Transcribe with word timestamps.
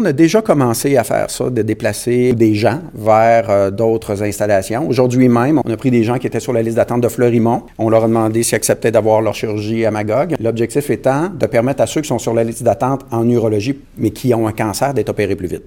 On 0.00 0.04
a 0.06 0.14
déjà 0.14 0.40
commencé 0.40 0.96
à 0.96 1.04
faire 1.04 1.28
ça, 1.28 1.50
de 1.50 1.60
déplacer 1.60 2.32
des 2.32 2.54
gens 2.54 2.80
vers 2.94 3.50
euh, 3.50 3.70
d'autres 3.70 4.22
installations. 4.22 4.88
Aujourd'hui 4.88 5.28
même, 5.28 5.60
on 5.62 5.70
a 5.70 5.76
pris 5.76 5.90
des 5.90 6.04
gens 6.04 6.16
qui 6.16 6.26
étaient 6.26 6.40
sur 6.40 6.54
la 6.54 6.62
liste 6.62 6.76
d'attente 6.76 7.02
de 7.02 7.08
Fleurimont. 7.08 7.64
On 7.76 7.90
leur 7.90 8.04
a 8.04 8.08
demandé 8.08 8.42
s'ils 8.42 8.54
acceptaient 8.54 8.90
d'avoir 8.90 9.20
leur 9.20 9.34
chirurgie 9.34 9.84
à 9.84 9.90
Magog. 9.90 10.36
L'objectif 10.40 10.88
étant 10.88 11.28
de 11.28 11.44
permettre 11.44 11.82
à 11.82 11.86
ceux 11.86 12.00
qui 12.00 12.08
sont 12.08 12.18
sur 12.18 12.32
la 12.32 12.44
liste 12.44 12.62
d'attente 12.62 13.04
en 13.10 13.28
urologie, 13.28 13.78
mais 13.98 14.08
qui 14.08 14.32
ont 14.32 14.46
un 14.46 14.52
cancer, 14.52 14.94
d'être 14.94 15.10
opérés 15.10 15.36
plus 15.36 15.48
vite. 15.48 15.58